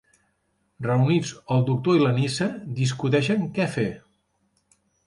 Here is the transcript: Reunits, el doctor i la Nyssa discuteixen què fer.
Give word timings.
Reunits, 0.85 1.33
el 1.57 1.63
doctor 1.69 2.01
i 2.01 2.03
la 2.07 2.15
Nyssa 2.17 2.49
discuteixen 2.83 3.49
què 3.59 3.71
fer. 3.79 3.89